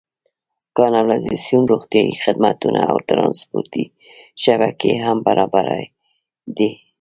کانالیزاسیون، 0.77 1.63
روغتیايي 1.73 2.15
خدمتونه 2.25 2.81
او 2.91 2.97
ټرانسپورتي 3.09 3.83
شبکې 4.43 4.91
هم 5.05 5.17
برابرې 5.27 5.83
دي. 6.57 6.71